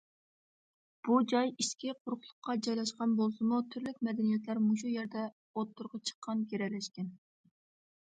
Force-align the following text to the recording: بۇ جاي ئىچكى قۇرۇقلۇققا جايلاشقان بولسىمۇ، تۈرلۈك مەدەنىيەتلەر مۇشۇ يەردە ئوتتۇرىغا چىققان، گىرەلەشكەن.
بۇ 1.07 1.17
جاي 1.33 1.51
ئىچكى 1.63 1.93
قۇرۇقلۇققا 1.99 2.57
جايلاشقان 2.69 3.15
بولسىمۇ، 3.21 3.61
تۈرلۈك 3.77 4.03
مەدەنىيەتلەر 4.11 4.65
مۇشۇ 4.67 4.97
يەردە 4.97 5.29
ئوتتۇرىغا 5.53 6.05
چىققان، 6.13 6.47
گىرەلەشكەن. 6.53 7.19